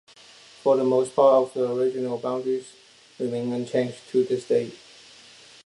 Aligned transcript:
For 0.63 0.77
the 0.77 0.83
most 0.83 1.15
part 1.15 1.53
the 1.53 1.71
original 1.73 2.17
boundaries 2.17 2.73
remain 3.19 3.53
unchanged 3.53 4.09
to 4.09 4.23
this 4.23 4.47
day. 4.47 4.71